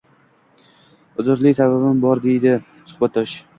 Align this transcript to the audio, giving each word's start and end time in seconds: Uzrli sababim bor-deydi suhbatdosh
Uzrli 1.25 1.53
sababim 1.61 2.01
bor-deydi 2.07 2.57
suhbatdosh 2.83 3.41